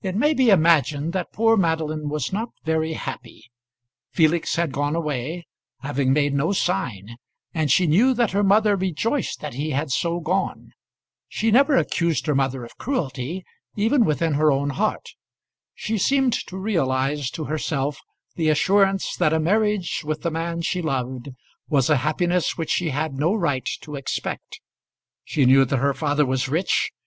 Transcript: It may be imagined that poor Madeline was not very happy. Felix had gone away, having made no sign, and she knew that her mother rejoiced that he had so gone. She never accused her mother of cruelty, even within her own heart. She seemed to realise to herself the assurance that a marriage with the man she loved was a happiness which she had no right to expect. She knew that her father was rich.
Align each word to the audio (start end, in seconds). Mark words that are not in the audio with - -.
It 0.00 0.14
may 0.14 0.32
be 0.32 0.48
imagined 0.48 1.12
that 1.12 1.34
poor 1.34 1.54
Madeline 1.58 2.08
was 2.08 2.32
not 2.32 2.48
very 2.64 2.94
happy. 2.94 3.44
Felix 4.10 4.56
had 4.56 4.72
gone 4.72 4.96
away, 4.96 5.46
having 5.80 6.14
made 6.14 6.32
no 6.32 6.52
sign, 6.52 7.18
and 7.52 7.70
she 7.70 7.86
knew 7.86 8.14
that 8.14 8.30
her 8.30 8.42
mother 8.42 8.74
rejoiced 8.74 9.40
that 9.42 9.52
he 9.52 9.72
had 9.72 9.90
so 9.90 10.18
gone. 10.18 10.70
She 11.28 11.50
never 11.50 11.76
accused 11.76 12.24
her 12.24 12.34
mother 12.34 12.64
of 12.64 12.78
cruelty, 12.78 13.44
even 13.76 14.06
within 14.06 14.32
her 14.32 14.50
own 14.50 14.70
heart. 14.70 15.10
She 15.74 15.98
seemed 15.98 16.32
to 16.46 16.56
realise 16.56 17.28
to 17.32 17.44
herself 17.44 17.98
the 18.36 18.48
assurance 18.48 19.14
that 19.16 19.34
a 19.34 19.38
marriage 19.38 20.00
with 20.06 20.22
the 20.22 20.30
man 20.30 20.62
she 20.62 20.80
loved 20.80 21.28
was 21.68 21.90
a 21.90 21.98
happiness 21.98 22.56
which 22.56 22.70
she 22.70 22.88
had 22.88 23.12
no 23.16 23.34
right 23.34 23.68
to 23.82 23.94
expect. 23.94 24.62
She 25.22 25.44
knew 25.44 25.66
that 25.66 25.76
her 25.80 25.92
father 25.92 26.24
was 26.24 26.48
rich. 26.48 26.92